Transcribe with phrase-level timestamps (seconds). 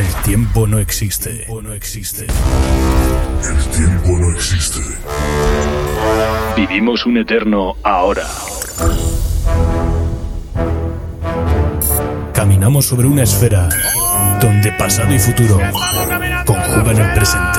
[0.00, 1.46] El tiempo no existe.
[1.62, 2.22] no existe.
[2.22, 4.80] El tiempo no existe.
[6.56, 8.22] Vivimos un eterno ahora.
[12.32, 13.68] Caminamos sobre una esfera
[14.40, 15.60] donde pasado y futuro
[16.46, 17.58] conjugan el presente.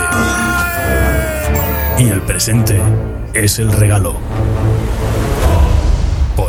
[2.00, 2.82] Y el presente
[3.36, 4.16] es el regalo.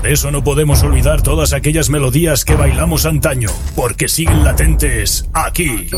[0.03, 5.89] Por eso no podemos olvidar todas aquellas melodías que bailamos antaño, porque siguen latentes aquí.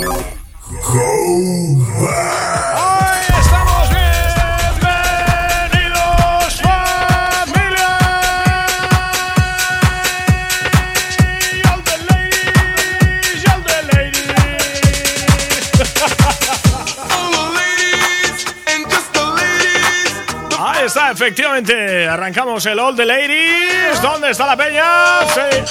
[21.25, 24.03] Efectivamente, arrancamos el All the Ladies.
[24.03, 24.85] ¿Dónde está la peña?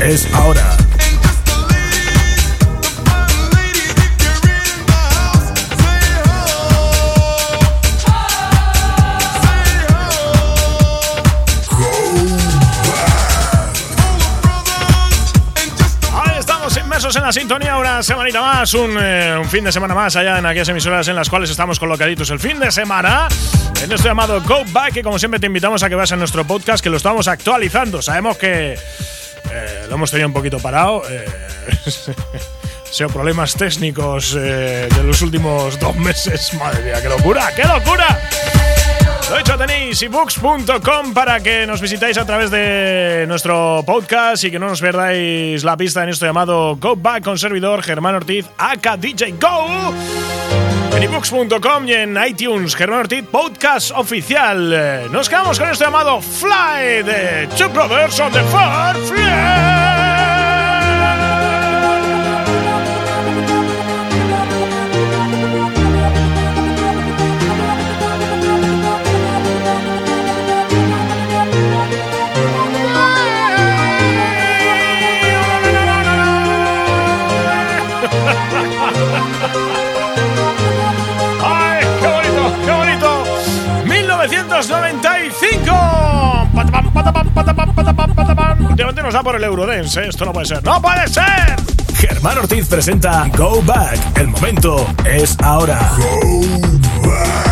[0.01, 0.88] Es ahora.
[17.29, 20.69] La sintonía una semanita más, un, eh, un, fin de semana más allá en aquellas
[20.69, 23.27] emisoras en las cuales estamos colocaditos el fin de semana
[23.83, 26.43] en esto llamado Go Back que como siempre te invitamos a que veas en nuestro
[26.47, 28.01] podcast que lo estamos actualizando.
[28.01, 31.03] Sabemos que eh, lo hemos tenido un poquito parado.
[31.07, 31.25] Eh,
[32.91, 36.51] sido problemas técnicos eh, de los últimos dos meses.
[36.59, 38.19] Madre mía, qué locura, qué locura.
[39.29, 44.57] Lo hecho, tenéis ebooks.com para que nos visitáis a través de nuestro podcast y que
[44.57, 48.97] no nos perdáis la pista en esto llamado Go Back con servidor Germán Ortiz, aka
[48.97, 49.93] DJ Go.
[50.95, 55.11] En ebooks.com y en iTunes, Germán Ortiz, podcast oficial.
[55.11, 59.98] Nos quedamos con esto llamado Fly de Two Brothers on the Far Fly.
[84.59, 85.71] 1995.
[88.69, 90.07] Últimamente nos da por el Eurodance, ¿eh?
[90.09, 90.61] esto no puede ser.
[90.63, 91.55] ¡No puede ser!
[91.95, 94.17] Germán Ortiz presenta Go Back.
[94.17, 95.79] El momento es ahora.
[95.97, 96.41] Go
[97.07, 97.48] Back.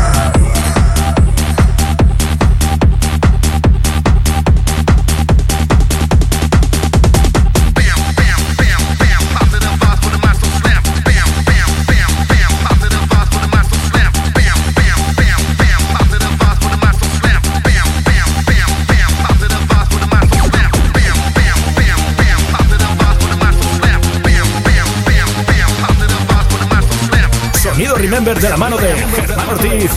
[28.42, 29.92] De la mano de Germán Ortiz,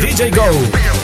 [0.00, 0.95] DJ Go.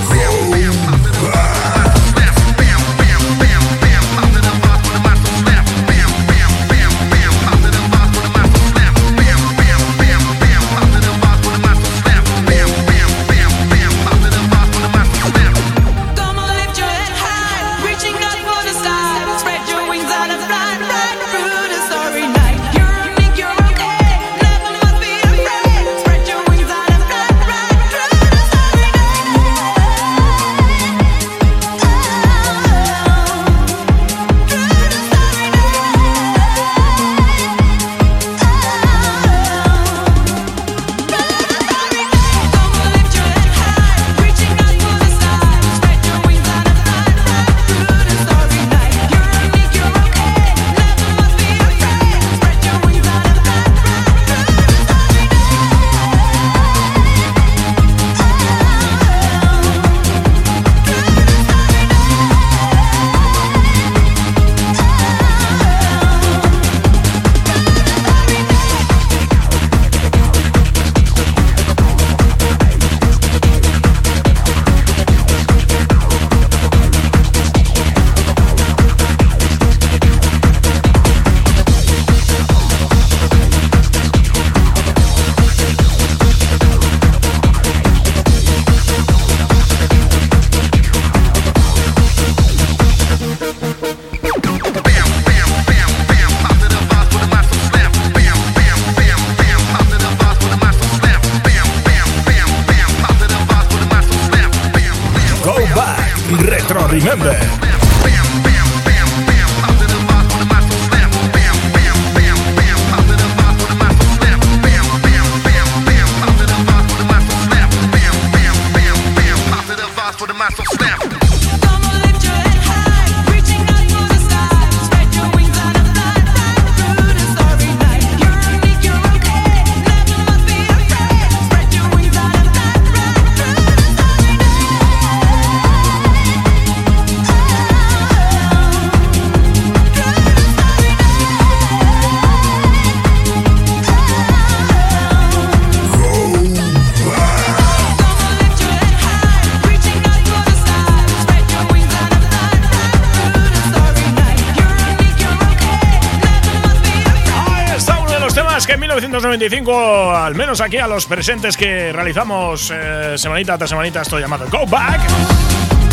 [159.14, 164.66] Al menos aquí a los presentes que realizamos eh, semanita tras semanita, esto llamado Go
[164.66, 165.02] Back.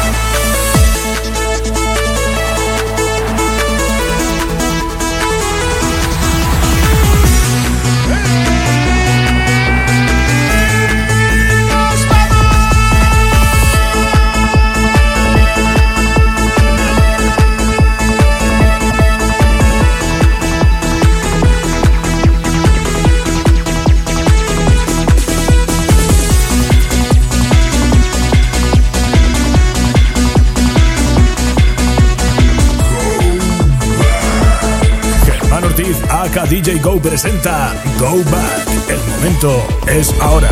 [36.43, 38.67] DJ Go presenta Go Back.
[38.89, 40.49] El momento es ahora.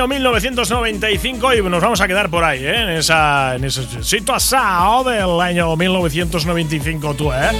[0.00, 2.80] Año 1995 y nos vamos a quedar por ahí, ¿eh?
[2.80, 7.50] en, esa, en esa situación del año 1995, tú, ¿eh?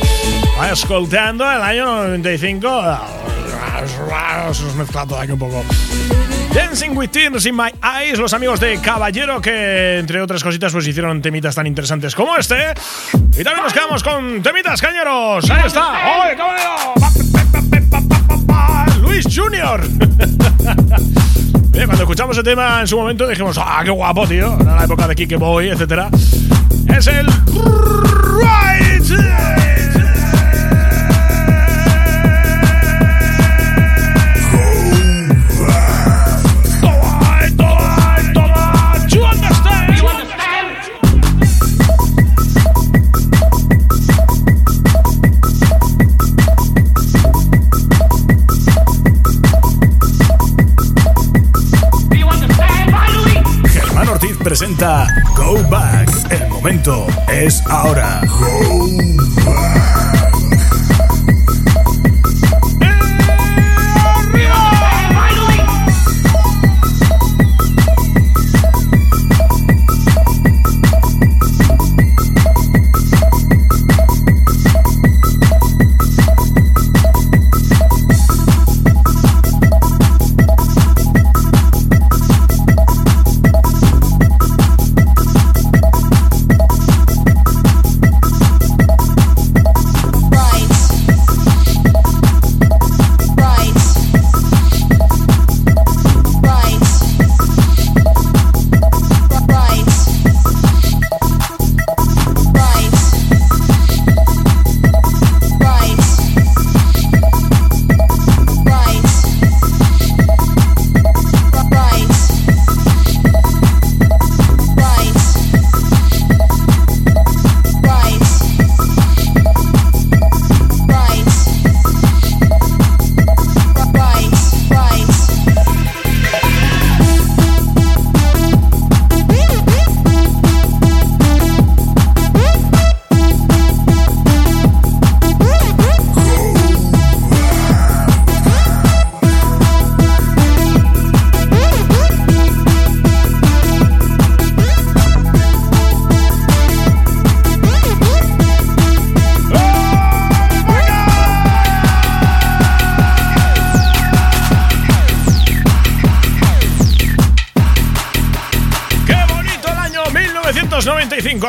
[0.73, 2.99] Escoltando el año 95.
[4.55, 5.63] Se nos mezcla todo aquí un poco.
[6.55, 10.87] Dancing with Tears in My Eyes, los amigos de Caballero que, entre otras cositas, pues
[10.87, 12.73] hicieron temitas tan interesantes como este.
[13.39, 15.51] Y también nos quedamos con temitas cañeros.
[15.51, 15.93] Ahí está.
[16.25, 16.95] ¡Oye, caballero!
[19.03, 19.83] Luis Junior.
[21.73, 24.57] Cuando escuchamos el tema en su momento dijimos, ¡ah, qué guapo, tío!
[24.61, 26.09] Era la época de Kike Boy, etc.
[26.89, 27.27] Es el.
[54.39, 55.07] Presenta
[55.37, 56.09] Go Back.
[56.31, 58.21] El momento es ahora.
[58.39, 58.89] Go
[59.45, 60.20] Back.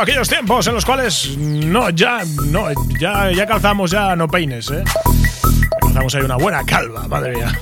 [0.02, 2.68] Aquellos tiempos en los cuales no, ya, no,
[3.00, 4.84] ya, ya calzamos ya no peines, ¿eh?
[5.80, 7.60] Calzamos ahí una buena calva, madre mía.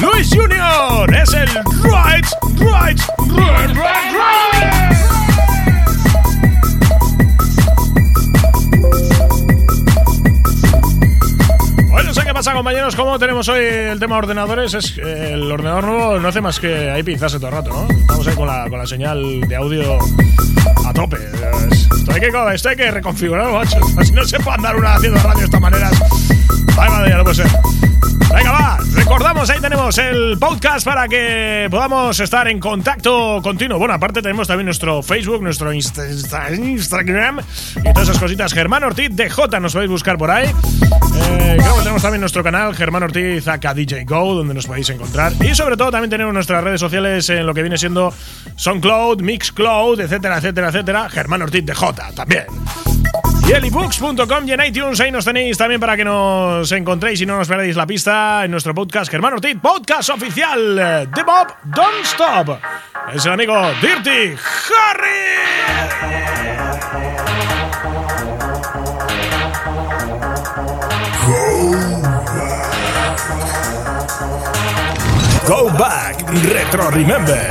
[0.00, 1.48] Luis Junior es el
[1.84, 2.26] right,
[2.58, 4.89] right, right, right, right.
[12.40, 12.96] Pasa, compañeros.
[12.96, 14.72] ¿Cómo tenemos hoy el tema ordenadores?
[14.72, 17.86] Es el ordenador nuevo no hace más que ahí pinzarse todo el rato, ¿no?
[18.00, 19.98] Estamos ahí con la, con la señal de audio
[20.86, 21.18] a tope.
[21.18, 23.78] Esto hay que, esto hay que reconfigurarlo, macho.
[24.14, 25.90] No se puede andar una haciendo radio de esta manera.
[26.78, 27.46] Ay, madre, ya no puede ser.
[28.40, 28.78] Venga, va.
[28.94, 33.78] Recordamos, ahí tenemos el podcast para que podamos estar en contacto continuo.
[33.78, 37.40] Bueno, aparte tenemos también nuestro Facebook, nuestro Instagram
[37.76, 38.54] y todas esas cositas.
[38.54, 40.46] Germán Ortiz DJ, nos podéis buscar por ahí.
[40.46, 44.88] Eh, creo que tenemos también nuestro canal, Germán Ortiz acá DJ Go, donde nos podéis
[44.88, 45.34] encontrar.
[45.38, 48.14] Y sobre todo también tenemos nuestras redes sociales en lo que viene siendo
[48.56, 51.10] SoundCloud, Mixcloud, etcétera, etcétera, etcétera.
[51.10, 52.46] Germán Ortiz DJ también.
[53.50, 57.48] Y y en iTunes, ahí nos tenéis también para que nos encontréis y no nos
[57.48, 62.60] perdáis la pista en nuestro podcast Germán Ortiz, podcast oficial de Bob Don't Stop.
[63.12, 64.36] Es el amigo Dirty
[64.70, 65.08] Harry.
[75.48, 77.50] Go back, retro remember.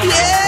[0.00, 0.39] Remember,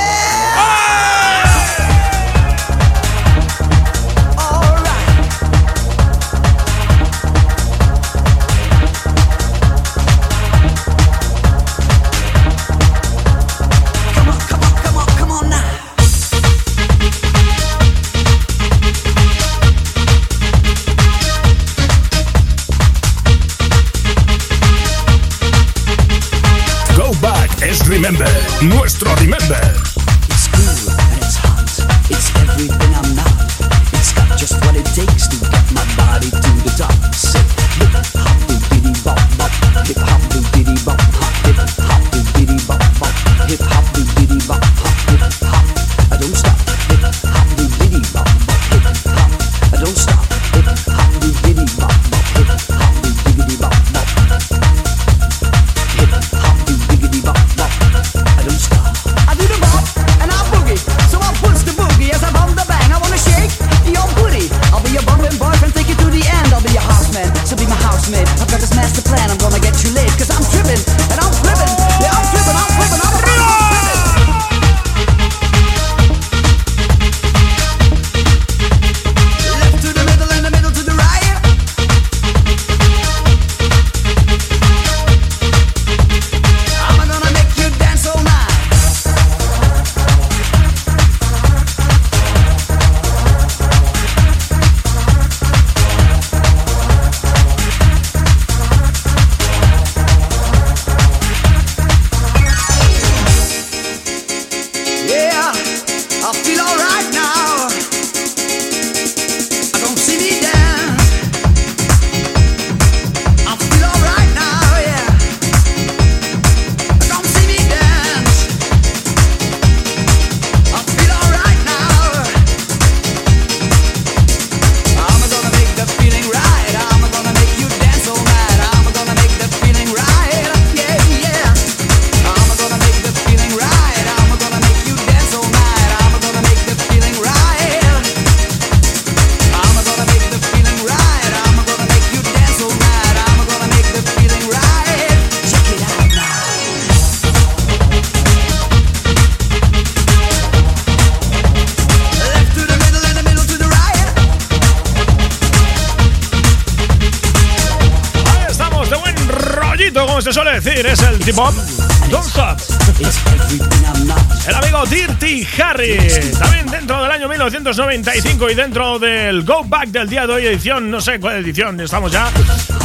[167.23, 171.37] año 1995 y dentro del Go Back del día de hoy, edición, no sé cuál
[171.37, 172.29] edición, estamos ya,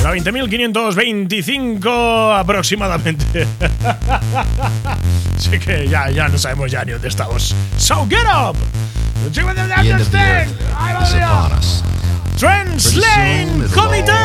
[0.04, 3.26] la 20.525 aproximadamente.
[5.36, 7.56] Así que ya, ya no sabemos ya ni dónde estamos.
[7.78, 8.56] So get up!
[9.24, 9.32] The
[13.98, 14.17] of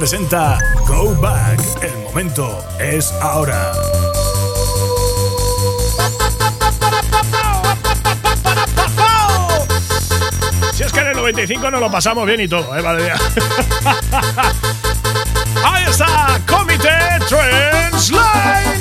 [0.00, 1.60] presenta Go Back.
[1.82, 3.70] El momento es ahora.
[10.72, 12.80] Si es que en el 95 no lo pasamos bien y todo, ¿eh?
[12.80, 13.12] Vale,
[15.62, 16.88] Ahí está, Comité
[17.28, 18.79] Translate.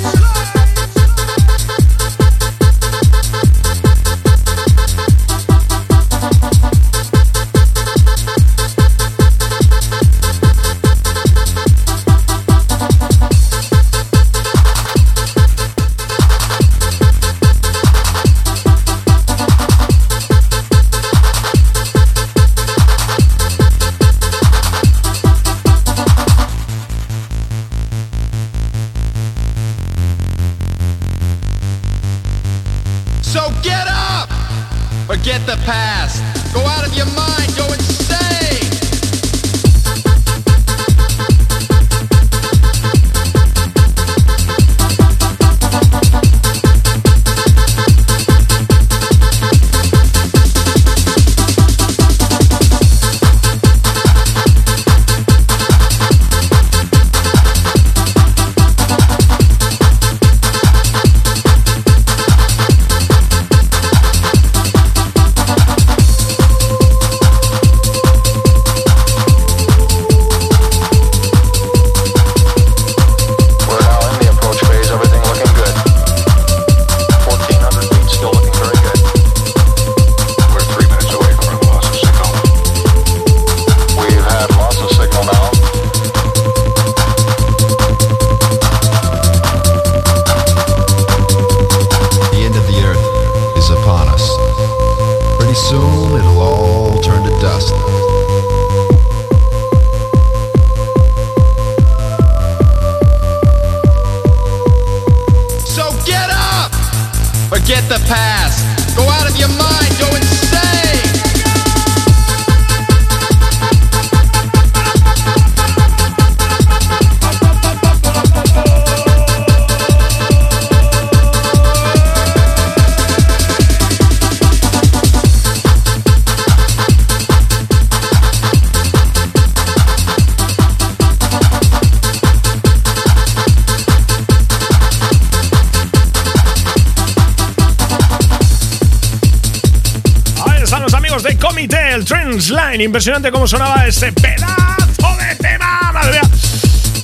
[143.00, 145.90] Impresionante cómo sonaba ese pedazo de tema.
[145.94, 146.22] Madre mía.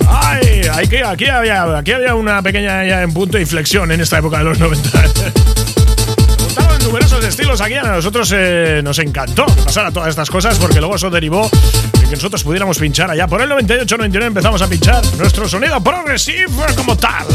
[0.06, 0.98] Ay, aquí,
[1.30, 4.90] había, aquí había una pequeña en punto de inflexión en esta época de los 90.
[5.00, 7.76] en numerosos estilos aquí.
[7.76, 11.50] A nosotros eh, nos encantó pasar a todas estas cosas porque luego eso derivó
[11.94, 13.26] de que nosotros pudiéramos pinchar allá.
[13.28, 17.26] Por el 98-99 empezamos a pinchar nuestro sonido progresivo como tal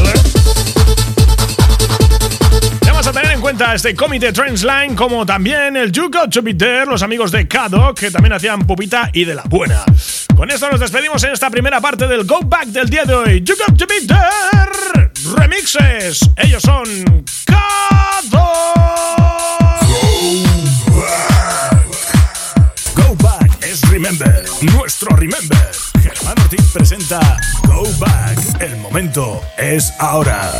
[3.50, 6.86] a tener en cuenta este comité Trendsline como también el You Got To Be There,
[6.86, 9.84] los amigos de Kado, que también hacían pupita y de la buena.
[10.36, 13.42] Con esto nos despedimos en esta primera parte del Go Back del día de hoy.
[13.42, 16.20] You Got To Be There remixes.
[16.36, 16.86] Ellos son
[17.44, 18.52] Kado.
[22.94, 25.70] Go Back es Remember, nuestro Remember.
[26.02, 27.20] Germán Ortiz presenta
[27.66, 28.38] Go Back.
[28.60, 30.52] El momento es ahora.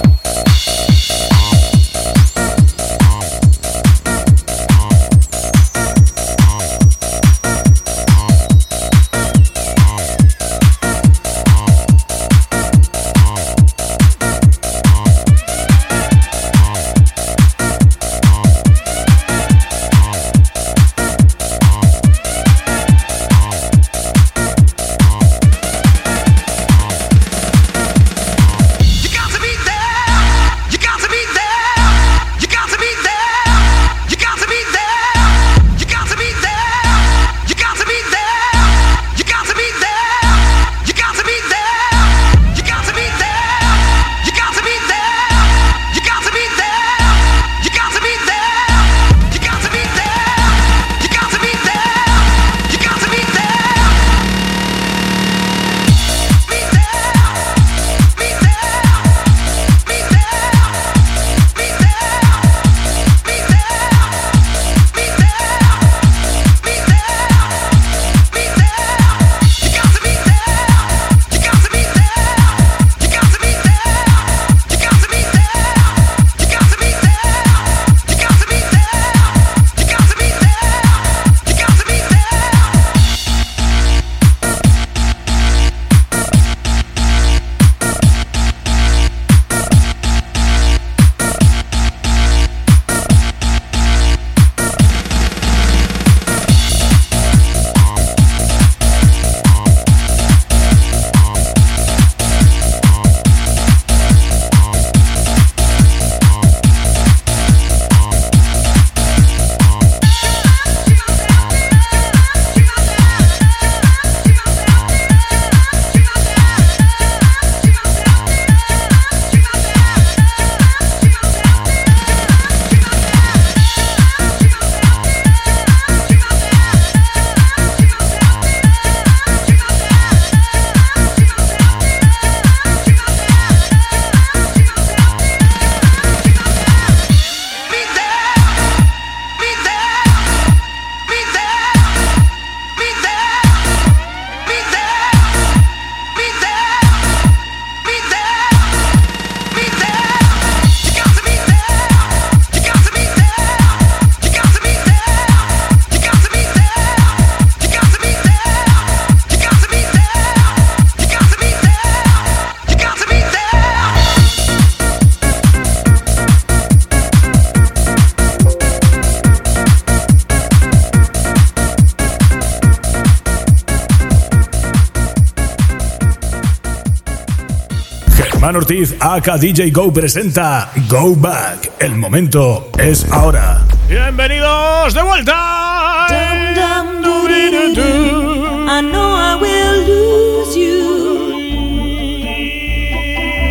[178.50, 181.70] Germán Ortiz, aka DJ Go presenta Go Back.
[181.78, 183.64] El momento es ahora.
[183.88, 186.06] Bienvenidos de vuelta.
[186.08, 188.66] Dum, dum, doo-doo-doo.
[188.66, 190.82] I know I will lose you.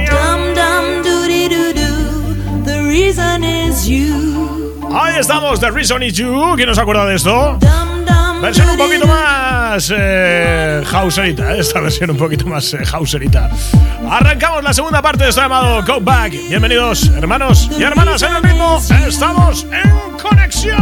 [0.10, 0.54] Dum
[1.74, 2.64] doo.
[2.66, 4.90] The reason is you.
[4.94, 6.56] Ahí estamos, The Reason is You.
[6.58, 7.58] ¿Quién nos acuerda de esto?
[7.62, 7.99] Dum.
[8.42, 11.60] Versión un poquito más eh, houserita, ¿eh?
[11.60, 13.50] esta versión un poquito más eh, houserita.
[14.10, 16.32] Arrancamos la segunda parte de esto llamado Go Back.
[16.48, 18.82] Bienvenidos, hermanos y hermanas en el ritmo.
[19.06, 20.78] Estamos en conexión.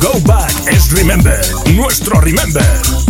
[0.00, 1.40] Go Back es Remember,
[1.74, 3.07] nuestro Remember.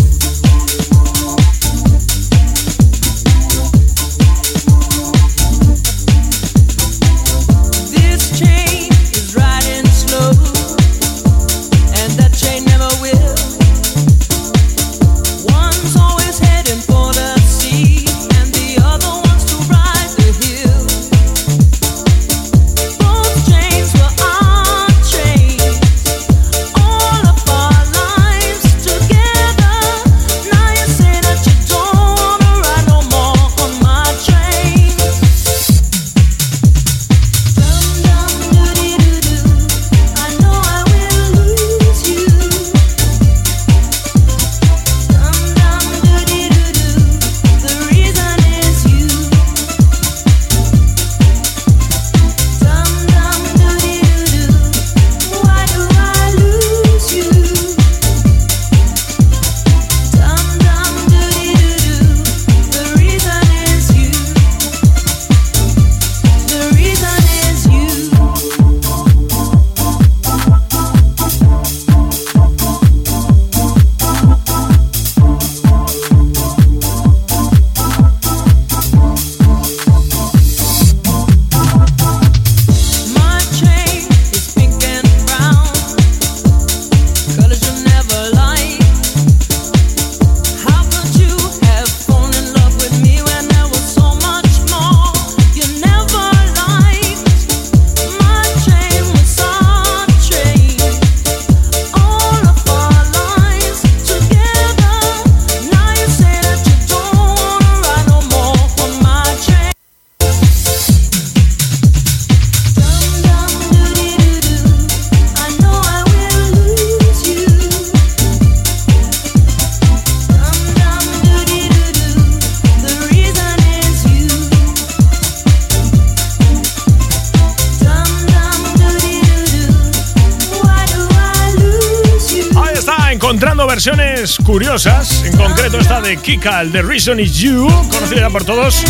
[134.44, 135.24] Curiosas.
[135.24, 138.82] En concreto esta de Kika, el de Reason is You, conocida ya por todos.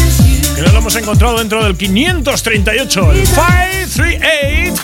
[0.55, 4.75] Que nos lo hemos encontrado dentro del 538, el 538.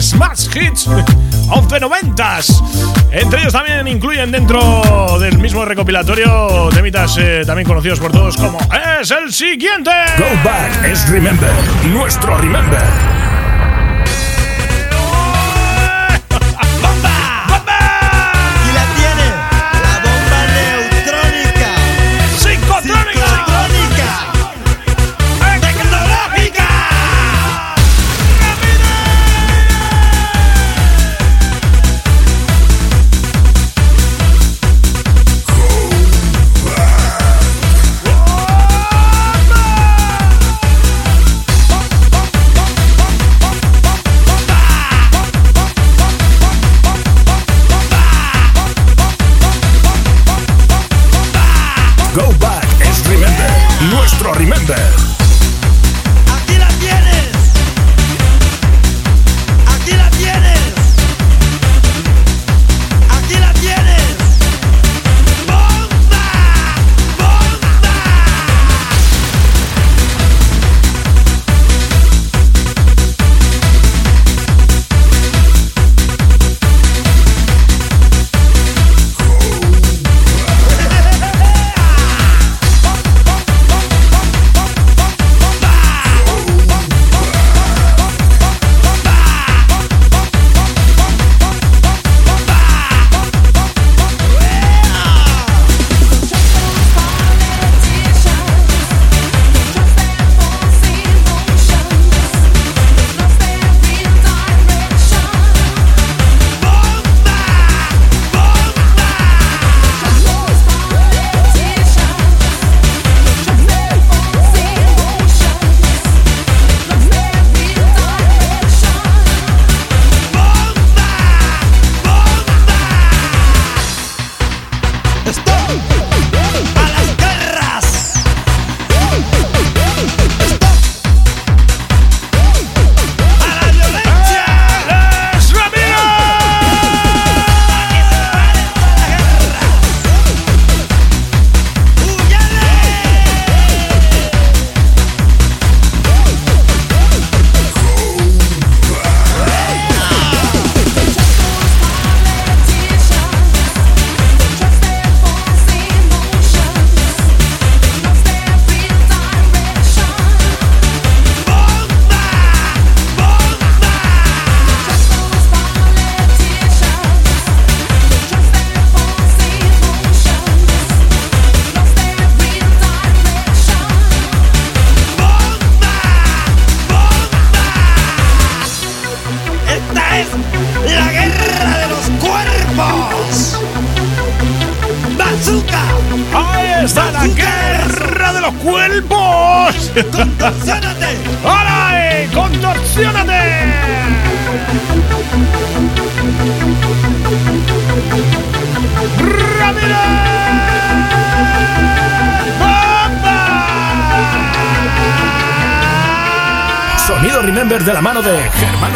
[0.00, 0.88] Smash Hits
[1.50, 3.10] of the 90s.
[3.12, 8.58] Entre ellos también incluyen dentro del mismo recopilatorio temitas eh, también conocidos por todos como
[9.00, 9.90] es el siguiente.
[10.18, 11.52] Go Back es Remember,
[11.92, 13.11] nuestro Remember.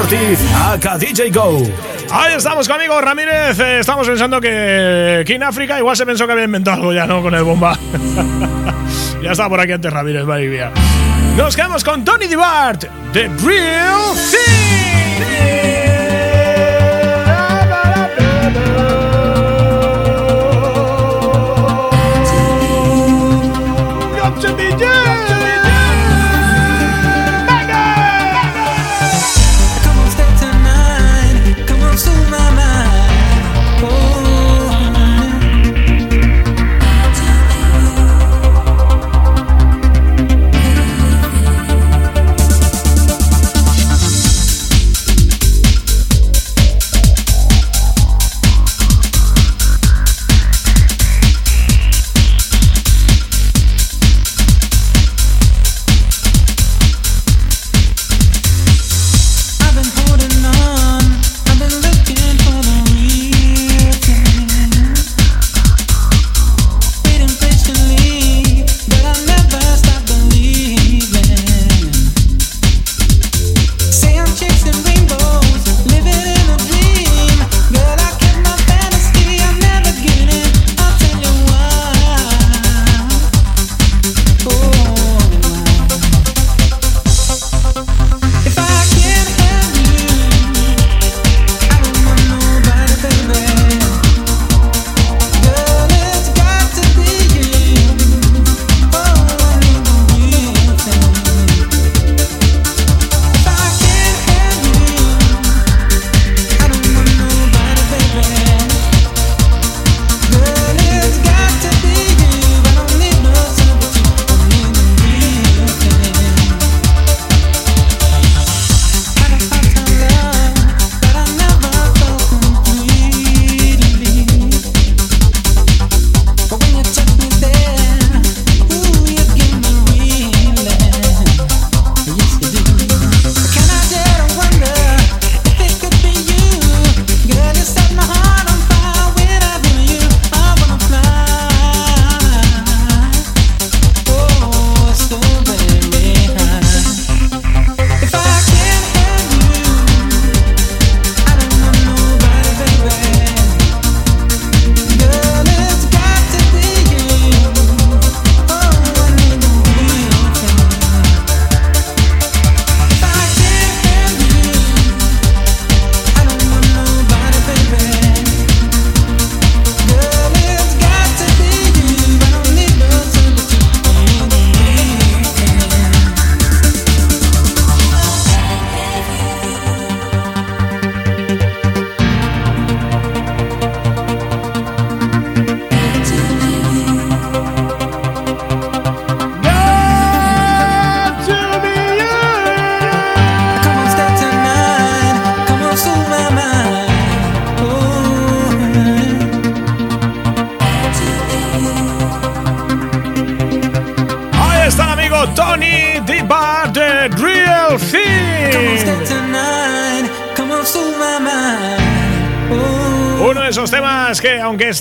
[0.07, 1.61] Ortiz, aka DJ Go.
[2.13, 3.59] Ahí estamos conmigo, Ramírez.
[3.59, 7.21] Eh, estamos pensando que King África igual se pensó que había inventado algo ya, ¿no?
[7.23, 7.77] Con el bomba.
[9.23, 10.71] ya estaba por aquí antes Ramírez, madre mía.
[11.37, 15.46] Nos quedamos con Tony DeBart, The Real Thing.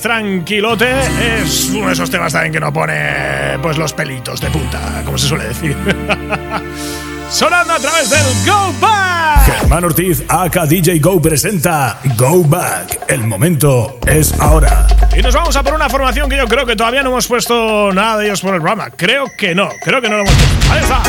[0.05, 0.87] Tranquilote,
[1.41, 5.17] es uno de esos temas también que no pone pues los pelitos de punta, como
[5.17, 5.75] se suele decir.
[7.31, 9.45] Sonando a través del Go Back.
[9.47, 12.99] Germán Ortiz, aka DJ Go presenta Go Back.
[13.07, 14.85] El momento es ahora.
[15.17, 17.91] Y nos vamos a por una formación que yo creo que todavía no hemos puesto
[17.91, 18.91] nada de ellos por el programa.
[18.91, 20.71] Creo que no, creo que no lo hemos puesto.
[20.71, 21.01] Ahí está.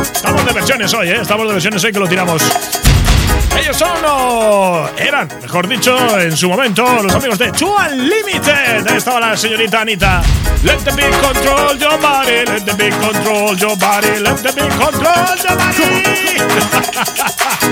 [0.00, 1.18] Estamos de versiones hoy, ¿eh?
[1.22, 2.42] Estamos de versiones hoy que lo tiramos.
[3.58, 3.96] Ellos son,
[4.98, 8.86] eran, mejor dicho, en su momento, los amigos de Two Unlimited.
[8.86, 10.22] Ahí estaba la señorita Anita.
[10.62, 14.70] Let the beat control your body, let the beat control your body, let the beat
[14.78, 15.74] control your body.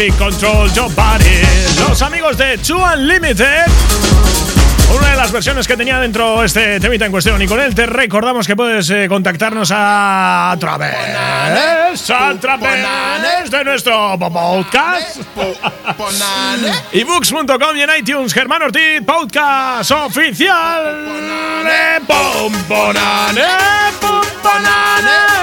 [0.00, 1.42] Big Control Your Body.
[1.86, 3.66] Los amigos de Two Unlimited.
[4.96, 7.42] Una de las versiones que tenía dentro este temita en cuestión.
[7.42, 14.18] Y con él te recordamos que puedes eh, contactarnos a, través, a través de nuestro
[14.18, 15.20] podcast.
[16.92, 18.32] ebooks.com y en iTunes.
[18.32, 21.04] Germán Ortiz, podcast oficial.
[21.62, 23.44] de Pomponane,
[24.00, 25.40] Pomponane.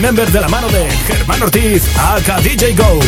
[0.00, 3.00] Remember de la mano de Germán Ortiz, aka DJ Go.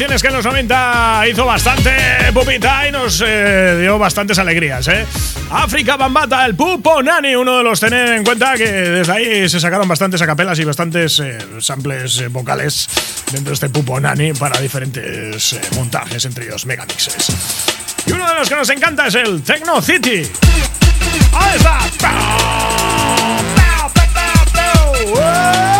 [0.00, 1.90] Formaciones que en los 90 hizo bastante
[2.32, 5.04] pupita y nos eh, dio bastantes alegrías, ¿eh?
[5.50, 9.60] África Bambata, el Pupo Nani, uno de los tener en cuenta que desde ahí se
[9.60, 12.88] sacaron bastantes acapelas y bastantes eh, samples eh, vocales
[13.30, 17.26] dentro de este Pupo Nani para diferentes eh, montajes, entre ellos megamixes.
[18.06, 20.22] Y uno de los que nos encanta es el Techno City.
[21.34, 21.78] Ahí está.
[22.00, 22.12] ¡Pau!
[23.54, 24.06] ¡Pau, pau,
[24.54, 25.79] pau, pau!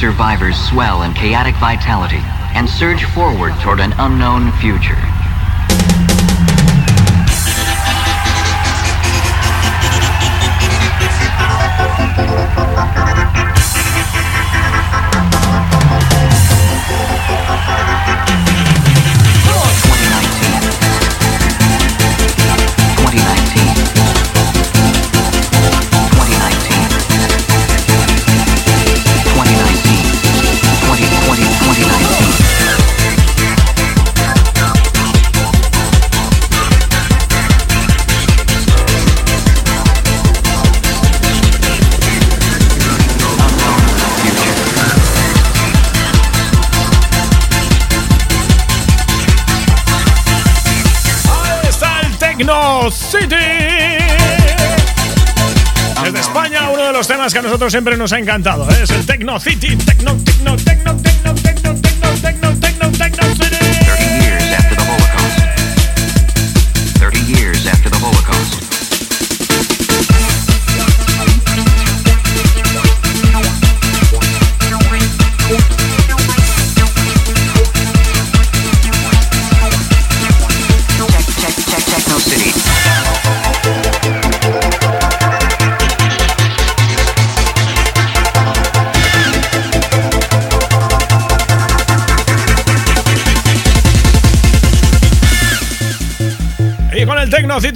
[0.00, 2.22] Survivors swell in chaotic vitality
[2.54, 5.09] and surge forward toward an unknown future.
[57.50, 58.84] Nosotros siempre nos ha encantado ¿eh?
[58.84, 59.74] es el Techno City.
[59.74, 60.79] Techno, Techno, Techno,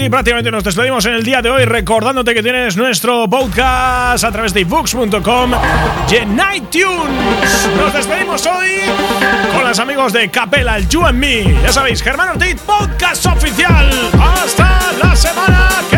[0.04, 4.32] City prácticamente nos despedimos en el día de hoy recordándote que tienes nuestro podcast a
[4.32, 5.52] través de ebooks.com
[6.10, 7.70] y en iTunes.
[7.76, 8.80] Nos despedimos hoy
[9.54, 11.54] con los amigos de Capela, el You and Me.
[11.62, 13.90] Ya sabéis, Germán Ortiz, podcast oficial.
[14.20, 15.93] Hasta la semana que